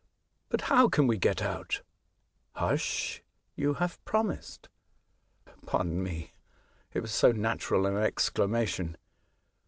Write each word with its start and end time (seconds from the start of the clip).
But 0.49 0.61
how 0.61 0.89
can 0.89 1.05
we 1.05 1.19
get 1.19 1.43
out?"" 1.43 1.83
Hush 2.53 3.21
1 3.55 3.61
you 3.61 3.73
have 3.75 4.03
promised."" 4.03 4.67
Pardon 5.67 6.01
me; 6.01 6.31
it 6.91 7.01
was 7.01 7.11
so 7.11 7.31
natural 7.31 7.85
an 7.85 7.93
excla 7.93 8.49
mation. 8.49 8.95